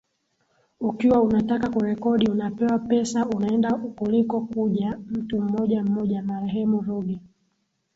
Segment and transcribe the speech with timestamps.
[0.79, 7.19] ukiwa unataka kurekodi unapewa pesa unaenda kuliko kuja mtu mmoja mmoja Marehemu Ruge